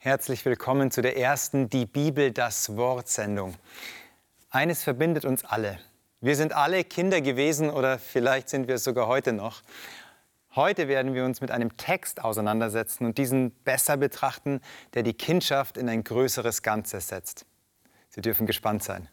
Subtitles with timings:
[0.00, 3.56] Herzlich willkommen zu der ersten Die Bibel, das Wort Sendung.
[4.48, 5.80] Eines verbindet uns alle.
[6.20, 9.60] Wir sind alle Kinder gewesen oder vielleicht sind wir es sogar heute noch.
[10.54, 14.60] Heute werden wir uns mit einem Text auseinandersetzen und diesen besser betrachten,
[14.94, 17.44] der die Kindschaft in ein größeres Ganzes setzt.
[18.08, 19.08] Sie dürfen gespannt sein.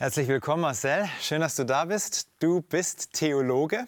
[0.00, 1.04] Herzlich willkommen, Marcel.
[1.20, 2.28] Schön, dass du da bist.
[2.38, 3.86] Du bist Theologe,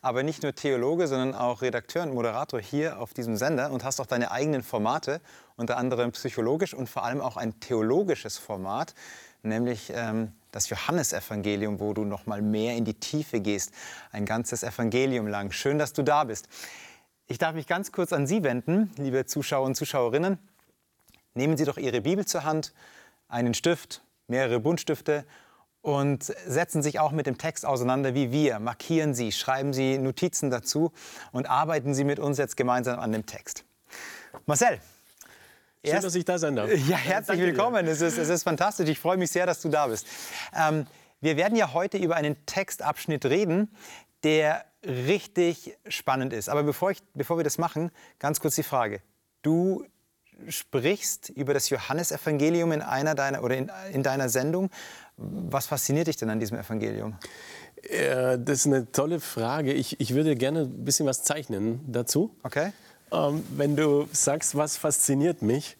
[0.00, 4.00] aber nicht nur Theologe, sondern auch Redakteur und Moderator hier auf diesem Sender und hast
[4.00, 5.20] auch deine eigenen Formate,
[5.54, 8.96] unter anderem psychologisch und vor allem auch ein theologisches Format,
[9.44, 13.70] nämlich ähm, das Johannesevangelium, wo du noch mal mehr in die Tiefe gehst,
[14.10, 15.52] ein ganzes Evangelium lang.
[15.52, 16.48] Schön, dass du da bist.
[17.28, 20.40] Ich darf mich ganz kurz an Sie wenden, liebe Zuschauer und Zuschauerinnen.
[21.34, 22.72] Nehmen Sie doch Ihre Bibel zur Hand,
[23.28, 25.24] einen Stift, mehrere Buntstifte
[25.82, 28.60] und setzen sich auch mit dem Text auseinander wie wir.
[28.60, 30.92] Markieren Sie, schreiben Sie Notizen dazu
[31.32, 33.64] und arbeiten Sie mit uns jetzt gemeinsam an dem Text.
[34.46, 34.80] Marcel.
[35.84, 36.70] Schön, dass ich da sein darf.
[36.88, 37.86] Ja, herzlich Danke willkommen.
[37.88, 38.88] Es ist, es ist fantastisch.
[38.88, 40.06] Ich freue mich sehr, dass du da bist.
[40.56, 40.86] Ähm,
[41.20, 43.68] wir werden ja heute über einen Textabschnitt reden,
[44.22, 46.48] der richtig spannend ist.
[46.48, 49.02] Aber bevor, ich, bevor wir das machen, ganz kurz die Frage.
[49.42, 49.84] Du
[50.48, 54.70] sprichst über das Johannesevangelium in einer deiner oder in, in deiner Sendung.
[55.16, 57.16] Was fasziniert dich denn an diesem Evangelium?
[57.90, 59.72] Ja, das ist eine tolle Frage.
[59.72, 62.34] Ich, ich würde gerne ein bisschen was zeichnen dazu.
[62.42, 62.72] Okay.
[63.10, 65.76] Ähm, wenn du sagst, was fasziniert mich,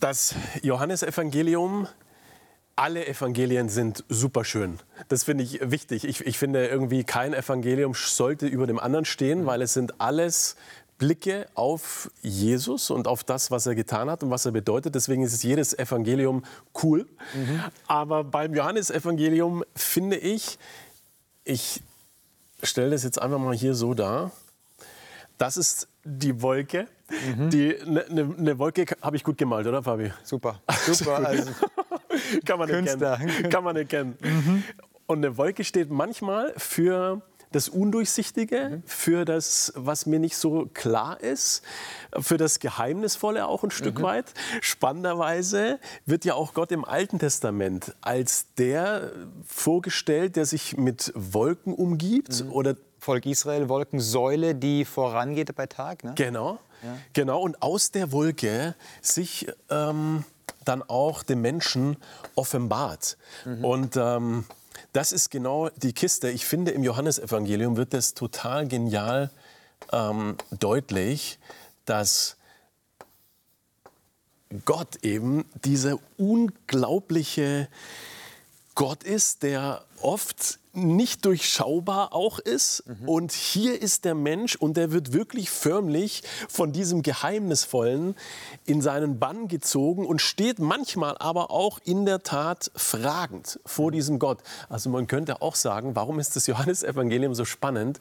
[0.00, 1.88] das Johannesevangelium
[2.76, 4.80] alle Evangelien sind super schön.
[5.08, 6.04] Das finde ich wichtig.
[6.04, 10.56] Ich, ich, finde irgendwie kein Evangelium sollte über dem anderen stehen, weil es sind alles
[10.98, 14.94] Blicke auf Jesus und auf das, was er getan hat und was er bedeutet.
[14.94, 16.44] Deswegen ist jedes Evangelium
[16.82, 17.06] cool.
[17.34, 17.62] Mhm.
[17.86, 20.58] Aber beim Johannesevangelium finde ich,
[21.44, 21.82] ich
[22.62, 24.30] stelle das jetzt einfach mal hier so dar.
[25.36, 26.86] Das ist die Wolke.
[27.10, 27.50] Mhm.
[27.52, 30.12] Eine ne, ne Wolke habe ich gut gemalt, oder Fabi?
[30.22, 31.26] Super, super.
[31.26, 31.50] Also,
[32.44, 33.50] kann man erkennen.
[33.50, 34.16] Kann man erkennen.
[34.20, 34.64] Mhm.
[35.06, 37.20] Und eine Wolke steht manchmal für
[37.54, 38.82] das Undurchsichtige, mhm.
[38.86, 41.62] für das, was mir nicht so klar ist,
[42.18, 44.02] für das Geheimnisvolle auch ein Stück mhm.
[44.02, 44.34] weit.
[44.60, 49.12] Spannenderweise wird ja auch Gott im Alten Testament als der
[49.46, 52.52] vorgestellt, der sich mit Wolken umgibt mhm.
[52.52, 56.04] oder Volk Israel, Wolkensäule, die vorangeht bei Tag.
[56.04, 56.12] Ne?
[56.16, 56.96] Genau, ja.
[57.12, 57.42] genau.
[57.42, 60.24] Und aus der Wolke sich ähm,
[60.64, 61.98] dann auch dem Menschen
[62.34, 63.18] offenbart.
[63.44, 63.64] Mhm.
[63.64, 64.44] Und ähm,
[64.92, 66.30] das ist genau die Kiste.
[66.30, 69.30] Ich finde, im Johannesevangelium wird das total genial
[69.92, 71.38] ähm, deutlich,
[71.84, 72.36] dass
[74.64, 77.68] Gott eben diese unglaubliche
[78.74, 82.84] Gott ist, der oft nicht durchschaubar auch ist.
[82.86, 83.08] Mhm.
[83.08, 88.14] Und hier ist der Mensch und der wird wirklich förmlich von diesem Geheimnisvollen
[88.66, 94.18] in seinen Bann gezogen und steht manchmal aber auch in der Tat fragend vor diesem
[94.18, 94.42] Gott.
[94.68, 97.98] Also man könnte auch sagen, warum ist das Johannesevangelium so spannend?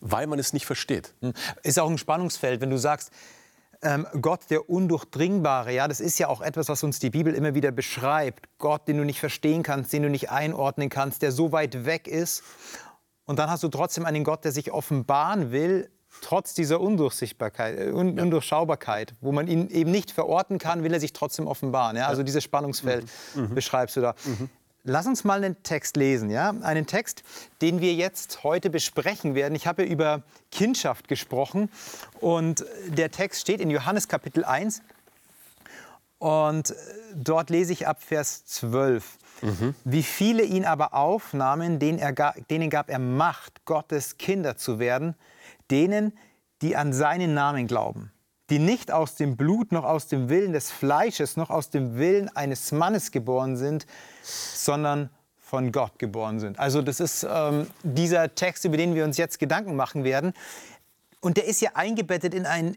[0.00, 1.12] Weil man es nicht versteht.
[1.20, 1.34] Mhm.
[1.62, 3.10] Ist auch ein Spannungsfeld, wenn du sagst,
[3.84, 5.72] ähm, Gott, der Undurchdringbare.
[5.72, 8.46] Ja, das ist ja auch etwas, was uns die Bibel immer wieder beschreibt.
[8.58, 12.08] Gott, den du nicht verstehen kannst, den du nicht einordnen kannst, der so weit weg
[12.08, 12.42] ist.
[13.24, 15.90] Und dann hast du trotzdem einen Gott, der sich offenbaren will,
[16.20, 21.00] trotz dieser Undurchsichtbarkeit, äh, Un Undurchschaubarkeit, wo man ihn eben nicht verorten kann, will er
[21.00, 21.96] sich trotzdem offenbaren.
[21.96, 22.06] Ja?
[22.06, 23.42] Also dieses Spannungsfeld mhm.
[23.42, 23.54] mhm.
[23.54, 24.14] beschreibst du da.
[24.24, 24.50] Mhm.
[24.86, 26.54] Lass uns mal einen Text lesen, ja?
[26.60, 27.22] Einen Text,
[27.62, 29.54] den wir jetzt heute besprechen werden.
[29.54, 31.70] Ich habe über Kindschaft gesprochen
[32.20, 34.82] und der Text steht in Johannes Kapitel 1
[36.18, 36.74] und
[37.14, 39.16] dort lese ich ab Vers 12.
[39.40, 39.74] Mhm.
[39.84, 45.14] Wie viele ihn aber aufnahmen, denen, er, denen gab er Macht, Gottes Kinder zu werden,
[45.70, 46.12] denen,
[46.60, 48.13] die an seinen Namen glauben
[48.50, 52.28] die nicht aus dem Blut, noch aus dem Willen des Fleisches, noch aus dem Willen
[52.36, 53.86] eines Mannes geboren sind,
[54.22, 56.58] sondern von Gott geboren sind.
[56.58, 60.32] Also das ist ähm, dieser Text, über den wir uns jetzt Gedanken machen werden.
[61.20, 62.76] Und der ist ja eingebettet in ein,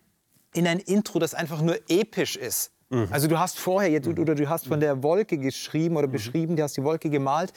[0.53, 2.71] in ein Intro, das einfach nur episch ist.
[2.89, 3.07] Mhm.
[3.11, 6.11] Also du hast vorher, jetzt, oder du hast von der Wolke geschrieben oder mhm.
[6.11, 7.51] beschrieben, du hast die Wolke gemalt,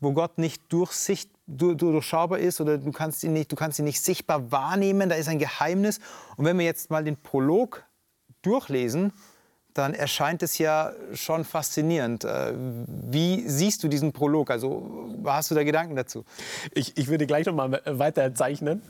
[0.00, 4.00] wo Gott nicht durchsicht, durchschaubar ist oder du kannst, ihn nicht, du kannst ihn nicht
[4.00, 6.00] sichtbar wahrnehmen, da ist ein Geheimnis.
[6.36, 7.84] Und wenn wir jetzt mal den Prolog
[8.42, 9.12] durchlesen,
[9.74, 12.24] dann erscheint es ja schon faszinierend.
[12.24, 12.52] Äh,
[12.86, 14.50] wie siehst du diesen Prolog?
[14.50, 16.24] Also hast du da Gedanken dazu?
[16.72, 18.82] Ich, ich würde gleich noch mal weiter zeichnen.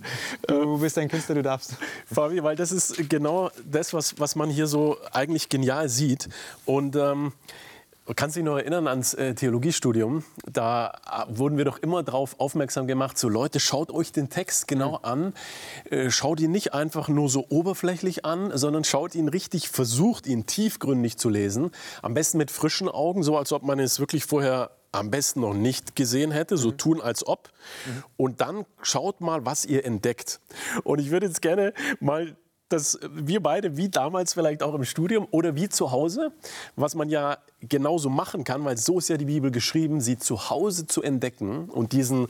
[0.47, 1.77] Du bist ein Künstler, du darfst.
[2.13, 6.29] Fabi, weil das ist genau das, was, was man hier so eigentlich genial sieht.
[6.67, 7.33] Und ähm,
[8.17, 10.25] Kannst du dich noch erinnern ans äh, Theologiestudium?
[10.45, 14.69] Da äh, wurden wir doch immer darauf aufmerksam gemacht, so Leute, schaut euch den Text
[14.69, 15.33] genau an.
[15.89, 20.45] Äh, schaut ihn nicht einfach nur so oberflächlich an, sondern schaut ihn richtig, versucht ihn
[20.45, 21.71] tiefgründig zu lesen.
[22.03, 25.55] Am besten mit frischen Augen, so als ob man es wirklich vorher am besten noch
[25.55, 26.79] nicht gesehen hätte, so mhm.
[26.79, 27.49] tun als ob.
[27.87, 28.05] Mhm.
[28.19, 30.41] Und dann schaut mal, was ihr entdeckt.
[30.85, 32.37] Und ich würde jetzt gerne mal
[32.69, 36.33] dass wir beide, wie damals vielleicht auch im Studium oder wie zu Hause,
[36.77, 40.51] was man ja genauso machen kann, weil so ist ja die Bibel geschrieben, sie zu
[40.51, 42.29] Hause zu entdecken und diesen,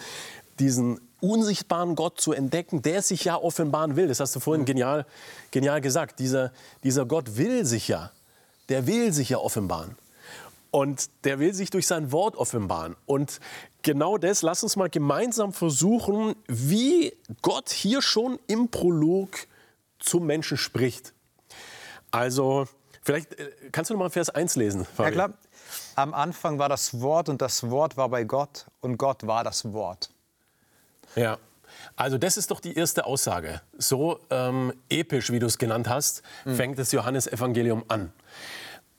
[0.58, 4.08] diesen unsichtbaren Gott zu entdecken, der sich ja offenbaren will.
[4.08, 4.66] Das hast du vorhin mhm.
[4.66, 5.06] genial,
[5.50, 6.18] genial gesagt.
[6.18, 6.52] Dieser,
[6.82, 8.10] dieser Gott will sich ja,
[8.68, 9.96] der will sich ja offenbaren.
[10.70, 12.96] Und der will sich durch sein Wort offenbaren.
[13.06, 13.38] Und
[13.82, 19.30] genau das, lass uns mal gemeinsam versuchen, wie Gott hier schon im Prolog
[19.98, 21.14] zum Menschen spricht.
[22.10, 22.66] Also,
[23.02, 24.84] vielleicht äh, kannst du noch mal Vers 1 lesen.
[24.84, 25.08] Fabi?
[25.08, 25.32] Ja, klar.
[25.96, 29.72] Am Anfang war das Wort und das Wort war bei Gott und Gott war das
[29.72, 30.10] Wort.
[31.16, 31.38] Ja.
[31.96, 33.60] Also das ist doch die erste Aussage.
[33.76, 36.56] So ähm, episch, wie du es genannt hast, mhm.
[36.56, 38.12] fängt das Johannesevangelium an.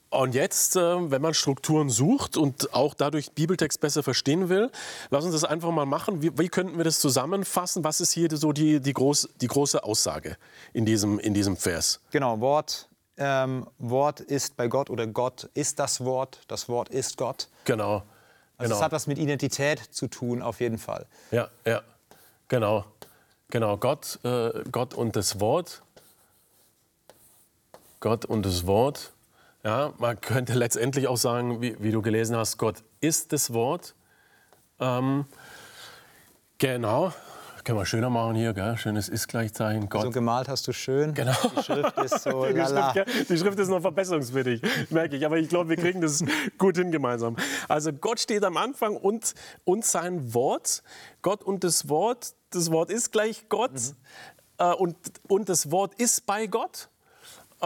[0.10, 4.72] Und jetzt, äh, wenn man Strukturen sucht und auch dadurch Bibeltext besser verstehen will,
[5.10, 6.22] lass uns das einfach mal machen.
[6.22, 7.84] Wie, wie könnten wir das zusammenfassen?
[7.84, 10.38] Was ist hier so die, die, groß, die große Aussage
[10.74, 12.00] in diesem, in diesem Vers?
[12.12, 12.88] Genau, Wort,
[13.18, 17.50] ähm, Wort ist bei Gott oder Gott ist das Wort, das Wort ist Gott.
[17.66, 18.04] Genau.
[18.58, 18.76] Also genau.
[18.76, 21.08] es hat was mit Identität zu tun, auf jeden Fall.
[21.32, 21.82] Ja, ja,
[22.48, 22.86] genau.
[23.50, 25.82] Genau, Gott, äh, Gott und das Wort.
[28.00, 29.12] Gott und das Wort.
[29.66, 33.96] Ja, man könnte letztendlich auch sagen, wie, wie du gelesen hast, Gott ist das Wort.
[34.80, 35.26] Ähm,
[36.60, 37.12] genau.
[37.64, 38.78] Können wir schöner machen hier, gell?
[38.78, 39.90] schönes Ist-Gleichzeichen.
[39.92, 41.16] So gemalt hast du schön.
[41.16, 41.34] Genau.
[41.58, 45.26] Die Schrift ist so die, Schrift, die Schrift ist noch verbesserungswürdig, merke ich.
[45.26, 46.24] Aber ich glaube, wir kriegen das
[46.60, 47.36] gut hin gemeinsam.
[47.68, 49.34] Also Gott steht am Anfang und,
[49.64, 50.84] und sein Wort.
[51.24, 52.36] Gott und das Wort.
[52.52, 53.72] Das Wort ist gleich Gott.
[53.72, 53.96] Mhm.
[54.60, 54.96] Äh, und,
[55.28, 56.90] und das Wort ist bei Gott.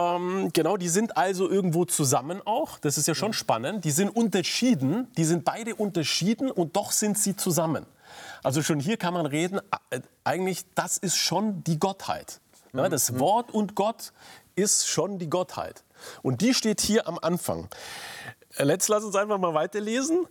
[0.00, 2.78] Ähm, genau, die sind also irgendwo zusammen auch.
[2.78, 3.84] Das ist ja schon spannend.
[3.84, 7.84] Die sind unterschieden, die sind beide unterschieden und doch sind sie zusammen.
[8.42, 9.60] Also schon hier kann man reden,
[9.90, 12.40] äh, eigentlich das ist schon die Gottheit.
[12.72, 13.20] Ja, das mhm.
[13.20, 14.12] Wort und Gott
[14.54, 15.84] ist schon die Gottheit.
[16.22, 17.68] Und die steht hier am Anfang.
[18.56, 20.26] Äh, Let's lass uns einfach mal weiterlesen.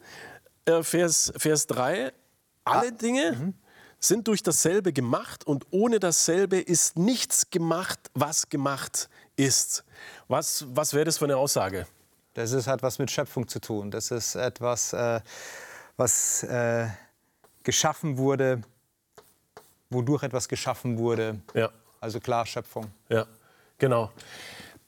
[0.65, 2.13] Äh, Vers, Vers 3.
[2.63, 2.91] Alle ah.
[2.91, 3.53] Dinge mhm.
[3.99, 9.83] sind durch dasselbe gemacht und ohne dasselbe ist nichts gemacht, was gemacht ist.
[10.27, 11.87] Was, was wäre das für eine Aussage?
[12.33, 13.89] Das ist, hat was mit Schöpfung zu tun.
[13.89, 15.21] Das ist etwas, äh,
[15.97, 16.87] was äh,
[17.63, 18.61] geschaffen wurde,
[19.89, 21.39] wodurch etwas geschaffen wurde.
[21.53, 21.69] Ja.
[21.99, 22.91] Also klar, Schöpfung.
[23.09, 23.25] Ja,
[23.77, 24.11] genau.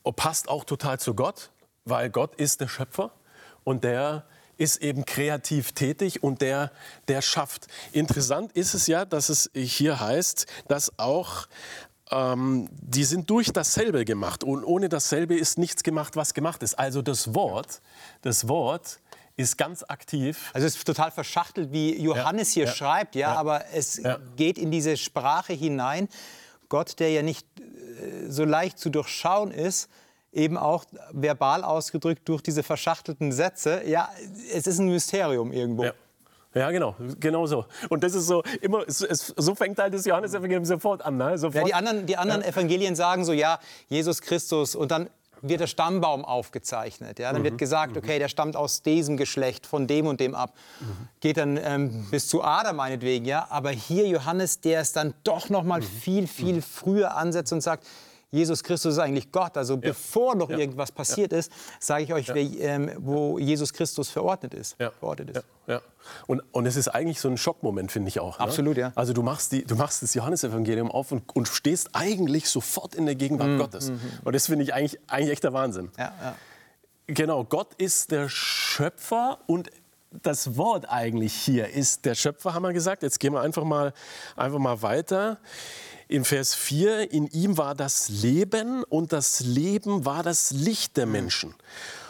[0.03, 1.49] Und passt auch total zu Gott,
[1.85, 3.11] weil Gott ist der Schöpfer
[3.63, 4.25] und der
[4.57, 6.71] ist eben kreativ tätig und der,
[7.07, 7.67] der schafft.
[7.91, 11.47] Interessant ist es ja, dass es hier heißt, dass auch
[12.11, 16.77] ähm, die sind durch dasselbe gemacht und ohne dasselbe ist nichts gemacht, was gemacht ist.
[16.77, 17.81] Also das Wort,
[18.21, 18.99] das Wort
[19.37, 20.51] ist ganz aktiv.
[20.53, 24.01] Also es ist total verschachtelt, wie Johannes ja, hier ja, schreibt, ja, ja, aber es
[24.35, 26.09] geht in diese Sprache hinein.
[26.69, 29.89] Gott, der ja nicht äh, so leicht zu durchschauen ist,
[30.31, 33.83] eben auch verbal ausgedrückt durch diese verschachtelten Sätze.
[33.85, 34.09] Ja,
[34.53, 35.83] es ist ein Mysterium irgendwo.
[36.53, 36.71] Ja.
[36.71, 37.65] Genau, genau so.
[37.89, 41.17] Und das ist so immer, es, es, so fängt halt das Johannesevangelium sofort an.
[41.17, 41.37] Ne?
[41.37, 41.55] Sofort.
[41.55, 42.47] Ja, die anderen, die anderen ja.
[42.47, 45.09] Evangelien sagen so, ja, Jesus Christus und dann
[45.41, 47.19] wird der Stammbaum aufgezeichnet.
[47.19, 47.31] Ja?
[47.31, 47.45] Dann mhm.
[47.45, 50.53] wird gesagt, okay, der stammt aus diesem Geschlecht, von dem und dem ab.
[50.79, 51.07] Mhm.
[51.19, 53.25] Geht dann ähm, bis zu Adam meinetwegen.
[53.25, 53.47] Ja?
[53.49, 55.85] Aber hier Johannes, der es dann doch noch mal mhm.
[55.85, 56.61] viel, viel mhm.
[56.61, 57.87] früher ansetzt und sagt,
[58.31, 59.57] Jesus Christus ist eigentlich Gott.
[59.57, 59.79] Also ja.
[59.81, 60.57] bevor noch ja.
[60.57, 61.39] irgendwas passiert ja.
[61.39, 64.77] ist, sage ich euch, wer, ähm, wo Jesus Christus verordnet ist.
[64.77, 65.43] Verordnet ist.
[65.67, 65.81] Ja.
[66.27, 68.39] Und, und es ist eigentlich so ein Schockmoment, finde ich auch.
[68.39, 68.45] Ne?
[68.45, 68.93] Absolut, ja.
[68.95, 73.05] Also du machst, die, du machst das Johannesevangelium auf und, und stehst eigentlich sofort in
[73.05, 73.57] der Gegenwart mhm.
[73.57, 73.89] Gottes.
[73.89, 73.99] Mhm.
[74.23, 75.91] Und das finde ich eigentlich, eigentlich echt der Wahnsinn.
[77.07, 79.69] Genau, Gott ist der Schöpfer und
[80.23, 83.03] das Wort eigentlich hier ist der Schöpfer, haben wir gesagt.
[83.03, 83.93] Jetzt gehen wir einfach mal,
[84.35, 85.39] einfach mal weiter
[86.11, 91.05] in Vers 4, in ihm war das Leben und das Leben war das Licht der
[91.05, 91.55] Menschen.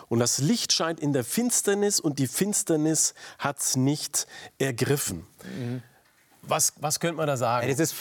[0.09, 4.27] Und das Licht scheint in der Finsternis und die Finsternis hat es nicht
[4.57, 5.25] ergriffen.
[5.43, 5.83] Mhm.
[6.41, 7.69] Was, was könnte man da sagen?
[7.69, 7.95] Das ist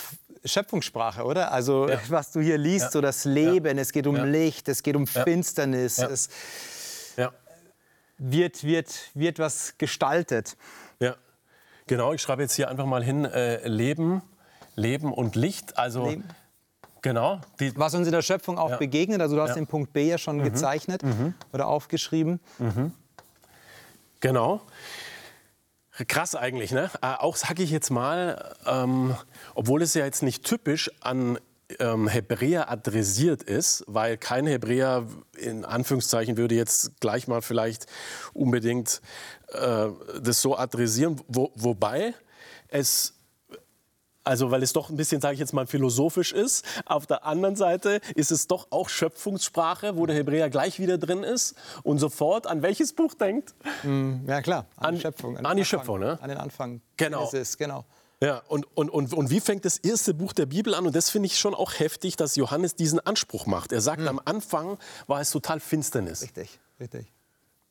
[0.44, 1.52] Schöpfungssprache, oder?
[1.52, 2.00] Also Ja.
[2.08, 2.90] was du hier liest, Ja.
[2.92, 4.24] so das Leben, es geht um Ja.
[4.24, 5.22] Licht, es geht um Ja.
[5.24, 6.08] Finsternis, Ja.
[6.08, 6.30] es
[7.18, 7.32] Ja.
[8.16, 10.56] wird, wird, wird was gestaltet.
[10.98, 11.16] Ja,
[11.86, 12.14] genau.
[12.14, 14.22] Ich schreibe jetzt hier einfach mal hin: äh, Leben,
[14.80, 15.78] Leben und Licht.
[15.78, 16.24] Also, Leben.
[17.02, 17.40] genau.
[17.76, 18.76] Was uns in der Schöpfung auch Ja.
[18.76, 19.54] begegnet, also du hast Ja.
[19.56, 21.02] den Punkt B ja schon gezeichnet
[21.52, 22.40] oder aufgeschrieben.
[24.20, 24.60] Genau.
[26.08, 26.90] Krass eigentlich, ne?
[27.02, 29.14] Äh, auch sage ich jetzt mal, ähm,
[29.54, 31.38] obwohl es ja jetzt nicht typisch an
[31.78, 35.06] ähm, Hebräer adressiert ist, weil kein Hebräer
[35.36, 37.86] in Anführungszeichen würde jetzt gleich mal vielleicht
[38.32, 39.02] unbedingt
[39.52, 39.88] äh,
[40.20, 42.14] das so adressieren, wo, wobei
[42.68, 43.14] es
[44.30, 46.64] also weil es doch ein bisschen, sage ich jetzt mal, philosophisch ist.
[46.86, 51.24] Auf der anderen Seite ist es doch auch Schöpfungssprache, wo der Hebräer gleich wieder drin
[51.24, 53.54] ist und sofort an welches Buch denkt?
[54.26, 55.36] Ja klar, an, An- die Schöpfung.
[55.36, 56.18] an den die Anfang, Schöpfung, ne?
[56.22, 56.80] An den Anfang.
[56.96, 57.18] Genau.
[57.28, 57.84] Genesis, genau.
[58.22, 60.86] Ja, und, und, und, und wie fängt das erste Buch der Bibel an?
[60.86, 63.72] Und das finde ich schon auch heftig, dass Johannes diesen Anspruch macht.
[63.72, 66.22] Er sagt, am Anfang war es total Finsternis.
[66.22, 67.12] Richtig, richtig.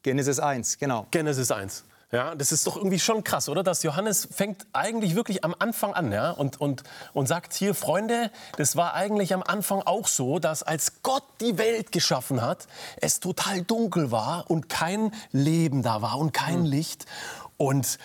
[0.03, 1.07] Genesis 1, genau.
[1.11, 1.85] Genesis 1.
[2.11, 3.61] Ja, das ist doch irgendwie schon krass, oder?
[3.61, 6.31] Dass Johannes fängt eigentlich wirklich am Anfang an ja?
[6.31, 6.81] und, und,
[7.13, 11.59] und sagt hier, Freunde, das war eigentlich am Anfang auch so, dass als Gott die
[11.59, 17.05] Welt geschaffen hat, es total dunkel war und kein Leben da war und kein Licht.
[17.57, 17.99] Und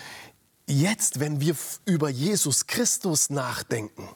[0.66, 1.56] jetzt, wenn wir
[1.86, 4.08] über Jesus Christus nachdenken,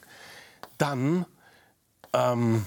[0.76, 1.24] dann
[2.12, 2.66] ähm,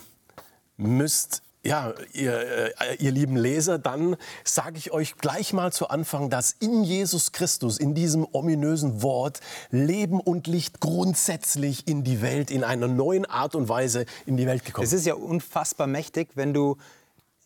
[0.78, 6.30] müsst, ja, ihr, äh, ihr lieben Leser, dann sage ich euch gleich mal zu Anfang,
[6.30, 12.50] dass in Jesus Christus, in diesem ominösen Wort, Leben und Licht grundsätzlich in die Welt,
[12.50, 16.30] in einer neuen Art und Weise in die Welt gekommen Es ist ja unfassbar mächtig,
[16.36, 16.78] wenn du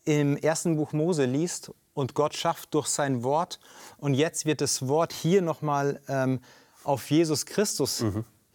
[0.04, 3.58] im ersten Buch Mose liest und Gott schafft durch sein Wort.
[3.98, 6.40] Und jetzt wird das Wort hier nochmal ähm,
[6.84, 8.04] auf Jesus Christus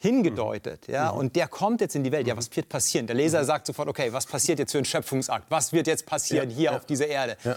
[0.01, 0.87] hingedeutet.
[0.87, 1.09] Ja?
[1.09, 2.27] Und der kommt jetzt in die Welt.
[2.27, 3.05] Ja, was wird passieren?
[3.05, 5.45] Der Leser sagt sofort, okay, was passiert jetzt für ein Schöpfungsakt?
[5.49, 6.77] Was wird jetzt passieren Ja, hier ja.
[6.77, 7.37] auf dieser Erde?
[7.43, 7.55] Ja.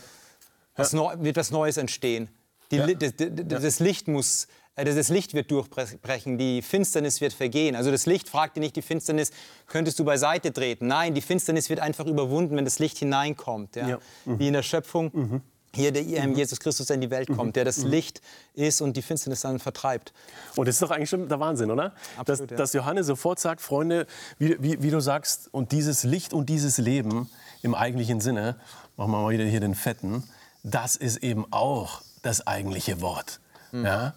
[0.77, 2.29] Was neu, wird was Neues entstehen?
[2.71, 7.77] Die, das, das, Licht muss, äh, das Licht wird durchbrechen, die Finsternis wird vergehen.
[7.77, 9.31] Also das Licht fragt dir nicht die Finsternis,
[9.67, 10.87] könntest du beiseite treten?
[10.87, 13.77] Nein, die Finsternis wird einfach überwunden, wenn das Licht hineinkommt.
[13.77, 13.89] Ja?
[13.89, 13.99] Ja.
[14.25, 15.43] Wie in der Schöpfung.
[15.75, 18.23] Hier der ähm, Jesus Christus der in die Welt kommt, der das Licht
[18.55, 20.13] ist und die Finsternis dann vertreibt.
[20.57, 21.93] Und das ist doch eigentlich schon der Wahnsinn, oder?
[22.17, 22.57] Absolut, dass, ja.
[22.57, 24.07] dass Johannes sofort sagt, Freunde,
[24.39, 27.29] wie, wie, wie du sagst, und dieses Licht und dieses Leben
[27.63, 28.57] im eigentlichen Sinne,
[28.97, 30.23] machen wir mal wieder hier den Fetten,
[30.63, 33.41] das ist eben auch das eigentliche Wort.
[33.71, 33.85] Hm.
[33.85, 34.15] Ja?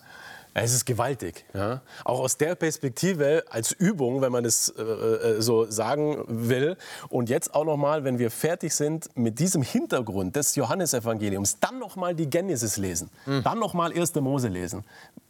[0.60, 1.46] Es ist gewaltig.
[1.54, 1.82] Ja?
[2.04, 6.78] Auch aus der Perspektive als Übung, wenn man es äh, äh, so sagen will.
[7.10, 11.78] Und jetzt auch noch mal, wenn wir fertig sind mit diesem Hintergrund des Johannesevangeliums, dann
[11.78, 13.44] noch mal die Genesis lesen, Hm.
[13.44, 14.16] dann noch mal 1.
[14.16, 14.84] Mose lesen,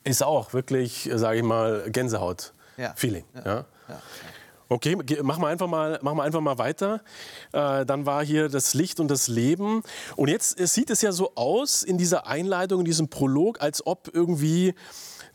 [0.05, 3.25] ist auch wirklich, sage ich mal, Gänsehaut-Feeling.
[3.45, 3.65] Ja.
[4.69, 7.01] Okay, machen wir einfach mal, machen wir einfach mal weiter.
[7.53, 9.81] Äh, dann war hier das Licht und das Leben.
[10.17, 13.85] Und jetzt äh, sieht es ja so aus in dieser Einleitung, in diesem Prolog, als
[13.87, 14.73] ob irgendwie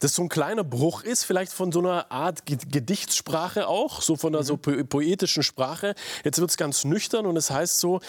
[0.01, 4.17] das so ein kleiner Bruch ist, vielleicht von so einer Art Ge- Gedichtssprache auch, so
[4.17, 5.95] von einer so po poetischen Sprache.
[6.25, 8.01] Jetzt wird es ganz nüchtern und es heißt so,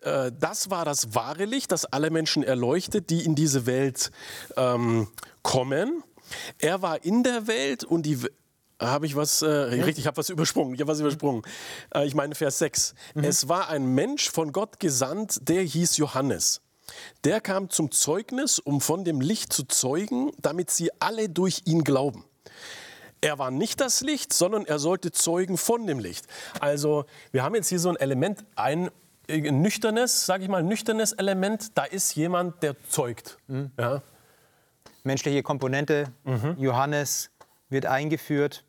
[0.00, 4.10] äh, das war das wahre Licht, das alle Menschen erleuchtet, die in diese Welt
[4.56, 5.08] ähm,
[5.42, 6.02] kommen.
[6.58, 8.28] Er war in der Welt und die W-
[8.80, 10.74] habe ich was, äh, richtig, ich habe was übersprungen.
[10.74, 11.42] Ich habe was übersprungen.
[11.94, 12.94] Äh, ich meine Vers 6.
[13.14, 16.60] Es war ein Mensch von Gott gesandt, der hieß Johannes.
[17.24, 21.84] Der kam zum Zeugnis, um von dem Licht zu zeugen, damit sie alle durch ihn
[21.84, 22.24] glauben.
[23.20, 26.26] Er war nicht das Licht, sondern er sollte zeugen von dem Licht.
[26.60, 28.90] Also wir haben jetzt hier so ein Element, ein
[29.26, 31.76] äh, nüchternes, sage ich mal, nüchternes Element.
[31.76, 33.38] Da ist jemand, der zeugt.
[33.78, 34.02] Ja?
[35.02, 36.12] Menschliche Komponente,
[36.58, 37.30] Johannes
[37.68, 38.64] wird eingeführt,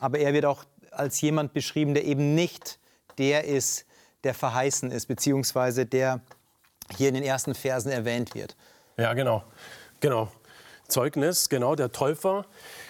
[0.00, 2.78] aber er wird auch als jemand beschrieben, der eben nicht
[3.18, 3.86] der ist,
[4.24, 6.20] der verheißen ist, beziehungsweise der
[6.96, 8.56] hier in den ersten Versen erwähnt wird.
[8.96, 9.44] Ja, genau.
[10.00, 10.30] Genau.
[10.90, 12.46] Zeugnis, genau, der Täufer,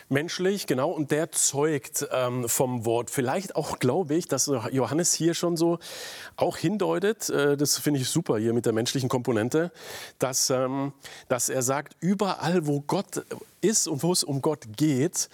[0.09, 3.11] menschlich, genau, und der zeugt ähm, vom Wort.
[3.11, 5.79] Vielleicht auch, glaube ich, dass Johannes hier schon so
[6.37, 9.71] auch hindeutet, äh, das finde ich super hier mit der menschlichen Komponente,
[10.19, 10.93] dass, ähm,
[11.29, 13.25] dass er sagt, überall, wo Gott
[13.61, 15.29] ist und wo es um Gott geht,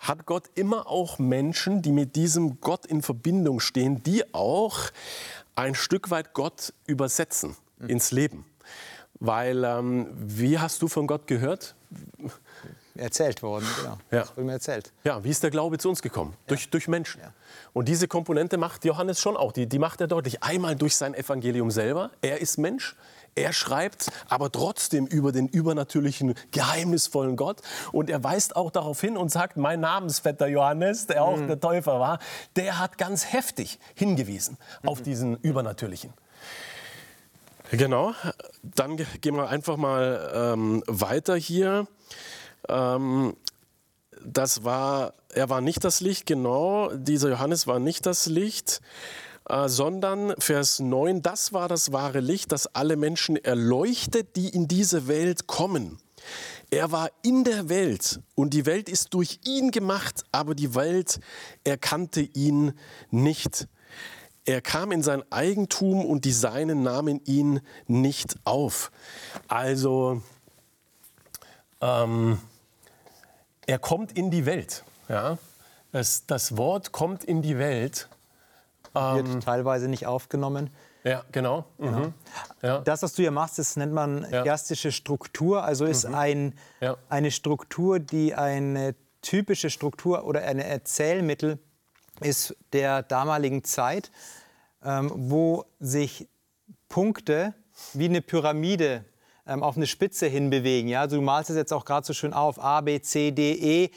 [0.00, 4.90] hat Gott immer auch Menschen, die mit diesem Gott in Verbindung stehen, die auch
[5.54, 7.56] ein Stück weit Gott übersetzen
[7.86, 8.44] ins Leben.
[9.24, 11.74] Weil, ähm, wie hast du von Gott gehört?
[12.94, 13.66] erzählt worden.
[13.80, 13.96] Genau.
[14.10, 14.20] Ja.
[14.20, 14.92] Das wurde mir erzählt.
[15.04, 16.34] Ja, wie ist der Glaube zu uns gekommen?
[16.46, 17.22] Durch, durch Menschen.
[17.72, 19.52] Und diese Komponente macht Johannes schon auch.
[19.52, 20.42] Die, die macht er deutlich.
[20.42, 22.10] Einmal durch sein Evangelium selber.
[22.20, 22.94] Er ist Mensch.
[23.34, 27.62] Er schreibt aber trotzdem über den übernatürlichen, geheimnisvollen Gott.
[27.90, 31.98] Und er weist auch darauf hin und sagt, mein Namensvetter Johannes, der auch der Täufer
[31.98, 32.18] war,
[32.56, 36.12] der hat ganz heftig hingewiesen auf diesen Übernatürlichen.
[37.74, 38.12] Genau,
[38.62, 41.86] dann ge- gehen wir einfach mal ähm, weiter hier.
[42.68, 43.34] Ähm,
[44.22, 48.82] das war, er war nicht das Licht, genau, dieser Johannes war nicht das Licht,
[49.48, 54.68] äh, sondern Vers 9, das war das wahre Licht, das alle Menschen erleuchtet, die in
[54.68, 55.98] diese Welt kommen.
[56.70, 61.20] Er war in der Welt und die Welt ist durch ihn gemacht, aber die Welt
[61.64, 62.74] erkannte ihn
[63.10, 63.66] nicht.
[64.44, 68.90] Er kam in sein Eigentum und die Seinen nahmen ihn nicht auf.
[69.46, 70.20] Also,
[71.80, 72.40] ähm,
[73.66, 74.84] er kommt in die Welt.
[75.08, 75.38] Ja?
[75.92, 78.08] Das, das Wort kommt in die Welt.
[78.94, 79.16] Ähm.
[79.32, 80.70] Wird teilweise nicht aufgenommen.
[81.04, 81.64] Ja, genau.
[81.78, 82.12] Mhm.
[82.62, 82.78] Ja.
[82.80, 84.56] Das, was du hier machst, das nennt man Ja.
[84.92, 85.64] Struktur.
[85.64, 86.96] Also ist ein, Ja.
[87.08, 91.58] eine Struktur, die eine typische Struktur oder ein Erzählmittel
[92.24, 94.10] ist der damaligen Zeit,
[94.84, 96.28] ähm, wo sich
[96.88, 97.54] Punkte
[97.94, 99.04] wie eine Pyramide
[99.46, 100.88] ähm, auf eine Spitze hinbewegen.
[100.88, 101.00] Ja?
[101.00, 103.90] Also du malst es jetzt auch gerade so schön auf, A, B, C, D, E.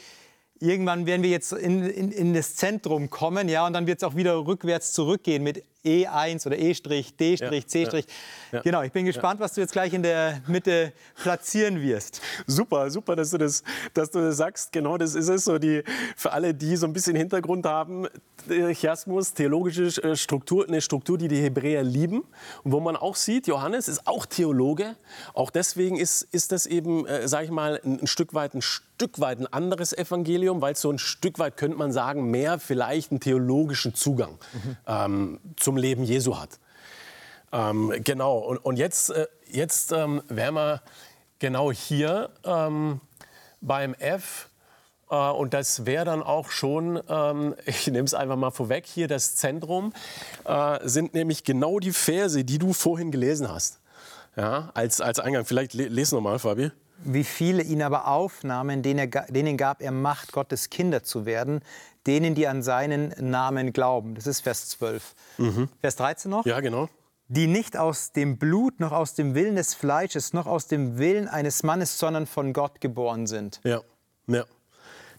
[0.58, 4.04] Irgendwann werden wir jetzt in, in, in das Zentrum kommen, ja, und dann wird es
[4.04, 8.04] auch wieder rückwärts zurückgehen mit E1 oder E', D', C'.
[8.52, 8.60] ja.
[8.60, 12.20] Genau, ich bin gespannt, was du jetzt gleich in der Mitte platzieren wirst.
[12.46, 13.62] Super, super, dass du, das,
[13.94, 14.72] dass du das sagst.
[14.72, 15.58] Genau, das ist es so.
[15.58, 15.82] Die,
[16.16, 18.06] für alle, die so ein bisschen Hintergrund haben,
[18.48, 22.24] äh, Chiasmus, theologische äh, Struktur, eine Struktur, die die Hebräer lieben.
[22.64, 24.96] Und wo man auch sieht, Johannes ist auch Theologe.
[25.34, 29.20] Auch deswegen ist, ist das eben, äh, sage ich mal, ein, Stück weit ein Stück
[29.20, 33.10] weit ein anderes Evangelium, weil es so ein Stück weit, könnte man sagen, mehr vielleicht
[33.10, 34.38] einen theologischen Zugang
[34.86, 36.58] ähm, zum Leben Jesu hat.
[37.52, 40.82] Ähm, genau, und, und jetzt, äh, jetzt ähm, wären wir
[41.38, 43.00] genau hier ähm,
[43.60, 44.48] beim F.
[45.10, 49.08] Äh, und das wäre dann auch schon, ähm, ich nehme es einfach mal vorweg, hier
[49.08, 49.92] das Zentrum,
[50.44, 53.80] äh, sind nämlich genau die Verse, die du vorhin gelesen hast.
[54.36, 55.46] Ja, als, als Eingang.
[55.46, 56.70] Vielleicht le les nochmal, Fabi.
[57.04, 61.62] Wie viele ihn aber aufnahmen, denen, er, denen gab er Macht, Gottes Kinder zu werden,
[62.06, 64.14] denen, die an seinen Namen glauben.
[64.14, 65.14] Das ist Vers 12.
[65.80, 66.46] Vers 13 noch.
[66.46, 66.88] Ja, genau.
[67.28, 71.26] Die nicht aus dem Blut, noch aus dem Willen des Fleisches, noch aus dem Willen
[71.26, 73.60] eines Mannes, sondern von Gott geboren sind.
[73.64, 73.80] Ja,
[74.28, 74.44] ja,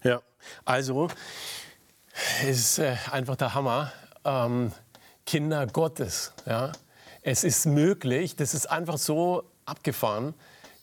[0.02, 0.22] ja.
[0.64, 1.08] Also,
[2.42, 3.92] es ist äh, einfach der Hammer.
[4.24, 4.72] Ähm,
[5.26, 6.72] Kinder Gottes, ja.
[7.20, 10.32] Es ist möglich, das ist einfach so abgefahren,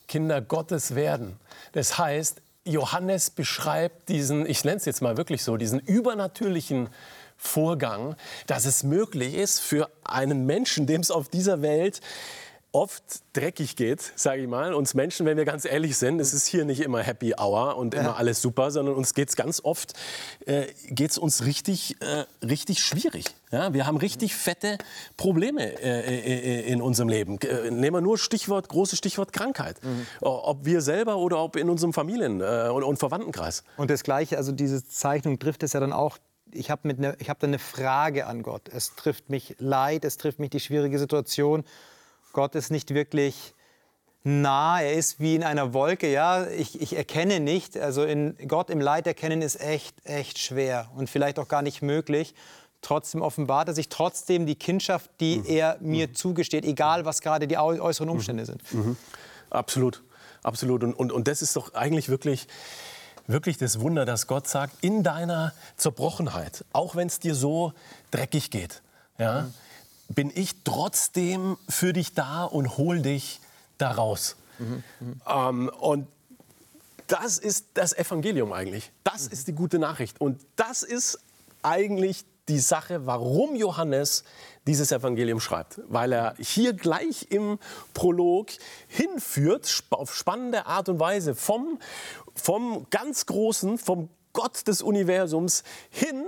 [0.06, 1.40] Kinder Gottes werden.
[1.72, 6.88] Das heißt, Johannes beschreibt diesen, ich nenne es jetzt mal wirklich so, diesen übernatürlichen
[7.36, 12.00] Vorgang, dass es möglich ist für einen Menschen, dem es auf dieser Welt
[12.76, 14.74] oft dreckig geht, sage ich mal.
[14.74, 17.94] Uns Menschen, wenn wir ganz ehrlich sind, es ist hier nicht immer Happy Hour und
[17.94, 19.94] immer alles super, sondern uns geht es ganz oft,
[20.44, 23.24] äh, geht es uns richtig, äh, richtig schwierig.
[23.50, 23.72] Ja?
[23.72, 24.76] Wir haben richtig fette
[25.16, 27.38] Probleme äh, äh, in unserem Leben.
[27.40, 29.78] Äh, nehmen wir nur Stichwort, großes Stichwort Krankheit.
[30.20, 33.64] O- Ob wir selber oder ob in unserem Familien- äh, und, und Verwandtenkreis.
[33.78, 36.18] Und das Gleiche, also diese Zeichnung trifft es ja dann auch.
[36.52, 38.68] Ich habe ne, hab da eine Frage an Gott.
[38.68, 41.64] Es trifft mich Leid, es trifft mich die schwierige Situation.
[42.36, 43.54] Gott ist nicht wirklich
[44.24, 46.12] nah, er ist wie in einer Wolke.
[46.12, 47.78] Ja, ich, ich erkenne nicht.
[47.78, 51.80] Also in Gott im Leid erkennen ist echt, echt schwer und vielleicht auch gar nicht
[51.80, 52.34] möglich.
[52.82, 57.56] Trotzdem offenbart er sich trotzdem die Kindschaft, die er mir zugesteht, egal was gerade die
[57.56, 58.60] äu- äußeren Umstände sind.
[59.48, 60.02] Absolut,
[60.42, 60.84] absolut.
[60.84, 62.48] Und, und, und das ist doch eigentlich wirklich,
[63.26, 67.72] wirklich das Wunder, dass Gott sagt, in deiner Zerbrochenheit, auch wenn es dir so
[68.10, 68.82] dreckig geht,
[69.18, 69.48] ja,
[70.08, 73.40] bin ich trotzdem für dich da und hol dich
[73.78, 74.36] da raus.
[75.28, 76.08] Ähm, und
[77.06, 78.90] das ist das Evangelium eigentlich.
[79.04, 80.20] Das ist die gute Nachricht.
[80.20, 81.20] Und das ist
[81.62, 84.24] eigentlich die Sache, warum Johannes
[84.66, 85.80] dieses Evangelium schreibt.
[85.88, 87.58] Weil er hier gleich im
[87.94, 88.48] Prolog
[88.88, 91.78] hinführt, auf spannende Art und Weise, vom,
[92.34, 96.24] vom ganz Großen, vom Gott des Universums hin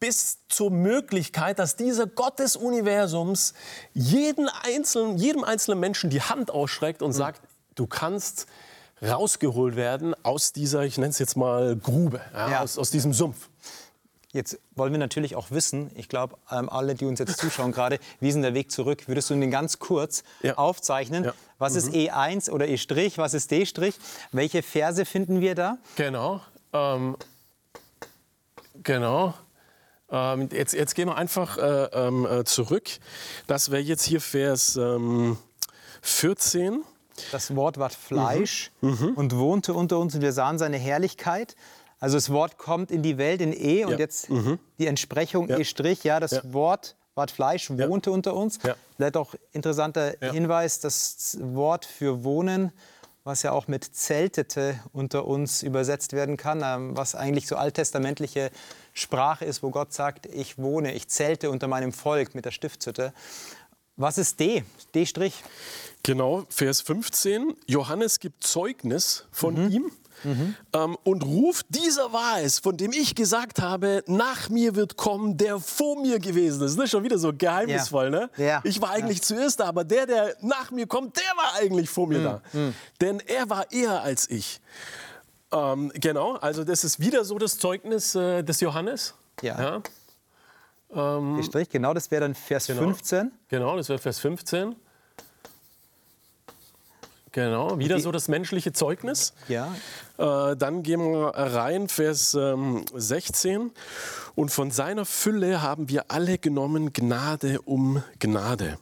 [0.00, 3.54] bis zur Möglichkeit, dass dieser Gott des Universums
[3.92, 7.40] jeden einzelnen, jedem einzelnen Menschen die Hand ausstreckt und sagt,
[7.74, 8.46] du kannst
[9.02, 12.60] rausgeholt werden aus dieser, ich nenne es jetzt mal Grube, ja, Ja.
[12.62, 13.48] Aus, aus diesem Sumpf.
[14.32, 18.00] Jetzt wollen wir natürlich auch wissen, ich glaube, ähm, alle, die uns jetzt zuschauen gerade,
[18.18, 19.06] wie ist denn der Weg zurück?
[19.06, 20.54] Würdest du den ganz kurz Ja.
[20.58, 21.24] aufzeichnen?
[21.24, 21.34] Ja.
[21.58, 23.12] Was ist E1 oder E'?
[23.16, 23.64] Was ist D'?
[24.32, 25.78] Welche Verse finden wir da?
[25.94, 26.40] Genau.
[26.72, 27.16] Ähm,
[28.82, 29.34] genau.
[30.16, 32.88] Ähm, jetzt, jetzt gehen wir einfach äh, ähm, äh, zurück.
[33.48, 35.36] Das wäre jetzt hier Vers ähm,
[36.02, 36.82] 14.
[37.32, 39.12] Das Wort ward Fleisch Mhm.
[39.16, 41.56] und wohnte unter uns und wir sahen seine Herrlichkeit.
[41.98, 43.96] Also das Wort kommt in die Welt in E und Ja.
[43.96, 44.00] Mhm.
[44.00, 44.28] jetzt
[44.78, 45.58] die Entsprechung Ja.
[45.58, 46.42] E', ja, das Ja.
[46.52, 48.58] Wort ward Fleisch, wohnte unter uns.
[48.96, 50.14] Vielleicht auch interessanter.
[50.20, 52.72] Hinweis, das Wort für wohnen,
[53.22, 58.50] was ja auch mit zeltete unter uns übersetzt werden kann, ähm, was eigentlich so alttestamentliche
[58.94, 63.12] Sprache ist, wo Gott sagt, ich wohne, ich zelte unter meinem Volk mit der Stiftshütte.
[63.96, 64.64] Was ist D?
[64.94, 65.32] D'?
[66.02, 67.54] Genau, Vers 15.
[67.66, 69.70] Johannes gibt Zeugnis von Mhm.
[69.70, 69.90] ihm
[70.72, 75.36] ähm, und ruft, dieser war es, von dem ich gesagt habe, nach mir wird kommen,
[75.36, 76.76] der vor mir gewesen ist.
[76.78, 78.10] Das ist schon wieder so geheimnisvoll.
[78.10, 78.30] Ne?
[78.38, 78.60] Ja.
[78.64, 82.06] Ich war eigentlich zuerst da, aber der, der nach mir kommt, der war eigentlich vor
[82.06, 82.12] Mhm.
[82.12, 82.42] mir da.
[83.00, 84.60] Denn er war eher als ich.
[85.54, 89.14] Ähm, genau, also das ist wieder so das Zeugnis äh, des Johannes.
[89.42, 89.60] Ja.
[89.60, 89.82] Ja,
[91.48, 92.80] D', genau, das wäre dann Vers Genau.
[92.82, 93.32] 15.
[93.48, 94.76] genau, das wäre Vers 15.
[97.32, 99.34] Genau, wieder so das menschliche Zeugnis.
[99.48, 99.74] Ja,
[100.18, 103.72] Äh, dann gehen wir rein, Vers ähm, 16.
[104.36, 108.78] Und von seiner Fülle haben wir alle genommen Gnade um Gnade.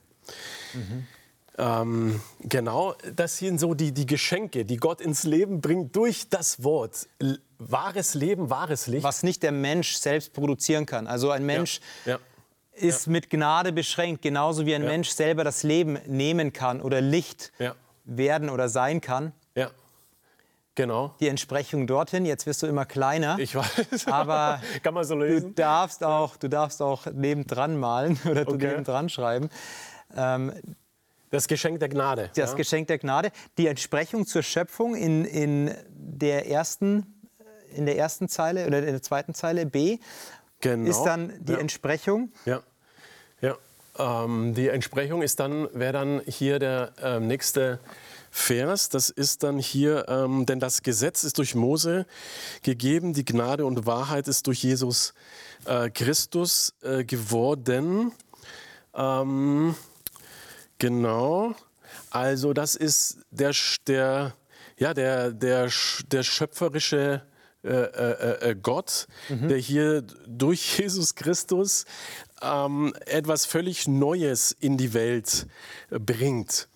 [1.58, 6.64] Ähm, genau, das sind so die, die Geschenke, die Gott ins Leben bringt durch das
[6.64, 7.06] Wort.
[7.18, 9.04] L wahres Leben, wahres Licht.
[9.04, 11.06] was nicht der Mensch selbst produzieren kann.
[11.06, 12.18] Also ein Mensch Ja.
[12.72, 14.88] ist mit Gnade beschränkt, genauso wie ein Ja.
[14.88, 17.76] Mensch selber das Leben nehmen kann oder Licht Ja.
[18.04, 19.32] werden oder sein kann.
[19.54, 19.70] Ja,
[20.74, 21.14] genau.
[21.20, 23.38] Die Entsprechung dorthin, jetzt wirst du immer kleiner.
[23.38, 24.06] Ich weiß.
[24.08, 25.54] Aber Kann man so du lesen?
[25.54, 28.68] darfst auch, du darfst auch nebendran malen oder du Okay.
[28.70, 29.50] nebendran schreiben.
[30.16, 30.52] Ähm,
[31.32, 32.30] Das Geschenk der Gnade.
[32.34, 32.56] das ja?
[32.56, 33.32] Geschenk der Gnade.
[33.56, 37.06] Die Entsprechung zur Schöpfung in, in, der, ersten,
[37.74, 39.98] in der ersten Zeile oder in der zweiten Zeile B
[40.60, 40.90] genau.
[40.90, 41.58] ist dann die ja.
[41.58, 42.30] Entsprechung.
[42.44, 42.62] Ja,
[43.40, 43.56] ja.
[43.98, 47.80] Ähm, die Entsprechung ist dann, wäre dann hier der ähm, nächste
[48.30, 48.90] Vers.
[48.90, 52.04] Das ist dann hier, ähm, denn das Gesetz ist durch Mose
[52.62, 55.14] gegeben, die Gnade und Wahrheit ist durch Jesus
[55.64, 58.12] äh, Christus äh, geworden.
[58.94, 59.74] Ähm,
[60.82, 61.54] genau.
[62.10, 63.52] Also das ist der,
[63.86, 64.34] der,
[64.78, 65.70] ja, der, der,
[66.10, 67.22] der schöpferische
[67.64, 71.84] äh, äh, äh, Gott, der hier durch Jesus Christus
[72.42, 75.46] ähm, etwas völlig Neues in die Welt
[75.90, 76.68] äh, bringt.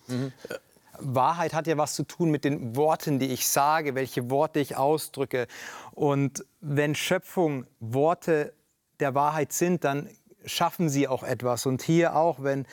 [0.99, 4.77] Wahrheit hat ja was zu tun mit den Worten, die ich sage, welche Worte ich
[4.77, 5.47] ausdrücke.
[5.91, 8.53] Und wenn Schöpfung Worte
[9.01, 10.09] der Wahrheit sind, dann
[10.45, 11.65] schaffen sie auch etwas.
[11.65, 12.65] Und hier auch, wenn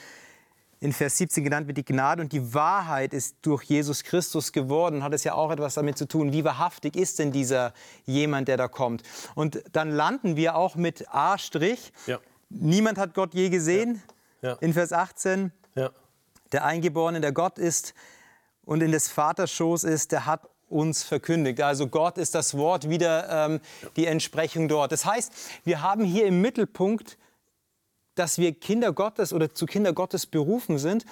[0.85, 5.03] in Vers 17 genannt wird, die Gnade und die Wahrheit ist durch Jesus Christus geworden,
[5.03, 7.73] hat es ja auch etwas damit zu tun, wie wahrhaftig ist denn dieser
[8.05, 9.01] jemand, der da kommt.
[9.33, 11.37] Und dann landen wir auch mit A'.
[12.05, 12.19] Ja.
[12.49, 14.01] Niemand hat Gott je gesehen.
[14.43, 14.53] Ja.
[14.61, 15.89] In Vers 18, Ja.
[16.51, 17.95] der Eingeborene, der Gott ist
[18.63, 21.61] und in des Vaters Schoß ist, der hat uns verkündigt.
[21.61, 23.59] Also Gott ist das Wort, wieder ähm,
[23.95, 24.91] die Entsprechung dort.
[24.91, 25.31] Das heißt,
[25.63, 27.17] wir haben hier im Mittelpunkt,
[28.15, 31.05] dass wir Kinder Gottes oder zu Kinder Gottes berufen sind.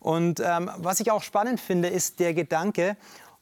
[0.00, 2.96] Und ähm, was ich auch spannend finde, ist der Gedanke,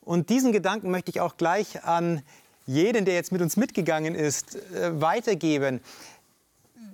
[0.04, 2.22] und diesen Gedanken möchte ich auch gleich an
[2.66, 5.80] jeden, der jetzt mit uns mitgegangen ist, äh, weitergeben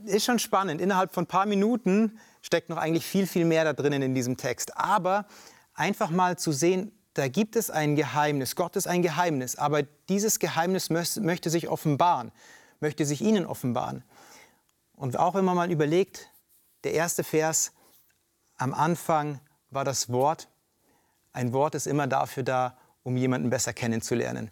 [0.08, 0.80] ist schon spannend.
[0.80, 4.36] Innerhalb von ein paar Minuten steckt noch eigentlich viel, viel mehr da drinnen in diesem
[4.36, 4.76] Text.
[4.76, 5.26] Aber
[5.74, 8.56] einfach mal zu sehen, da gibt es ein Geheimnis.
[8.56, 9.56] Gott ist ein Geheimnis.
[9.56, 12.32] Aber dieses Geheimnis möchte sich offenbaren,
[12.80, 14.02] möchte sich Ihnen offenbaren.
[14.98, 16.28] Und auch wenn man mal überlegt,
[16.82, 17.72] der erste Vers,
[18.56, 20.48] am Anfang war das Wort.
[21.32, 24.50] Ein Wort ist immer dafür da, um jemanden besser kennenzulernen.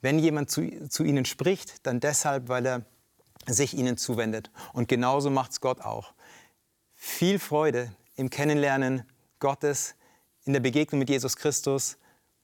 [0.00, 2.82] Wenn jemand zu, zu ihnen spricht, dann deshalb, weil er
[3.46, 4.50] sich ihnen zuwendet.
[4.72, 6.14] Und genauso macht es Gott auch.
[6.94, 9.04] Viel Freude im Kennenlernen
[9.38, 9.96] Gottes,
[10.44, 11.98] in der Begegnung mit Jesus Christus.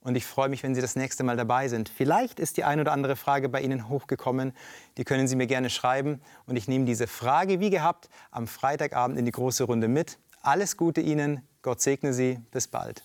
[0.05, 1.89] Und ich freue mich, wenn Sie das nächste Mal dabei sind.
[1.89, 4.53] Vielleicht ist die ein oder andere Frage bei Ihnen hochgekommen.
[4.99, 6.21] Die können Sie mir gerne schreiben.
[6.45, 10.19] Und ich nehme diese Frage, wie gehabt, am Freitagabend in die große Runde mit.
[10.43, 11.41] Alles Gute Ihnen.
[11.63, 12.39] Gott segne Sie.
[12.51, 13.03] Bis bald.